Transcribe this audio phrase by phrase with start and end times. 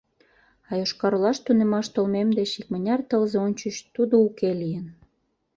[0.69, 4.87] А Йошкар-Олаш тунемаш толмем деч икмыняр тылзе ончыч тудо уке лийын...